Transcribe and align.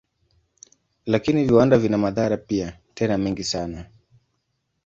Lakini 1.05 1.43
viwanda 1.45 1.77
vina 1.77 1.97
madhara 1.97 2.37
pia, 2.37 2.79
tena 2.93 3.17
mengi 3.17 3.43
sana. 3.43 3.85